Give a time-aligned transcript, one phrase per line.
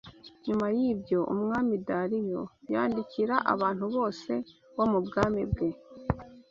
[0.45, 2.41] Nyuma y’ibyo, Umwami Dariyo
[2.73, 4.31] yandikira abantu bose
[4.75, 5.69] bo mu bwami bwe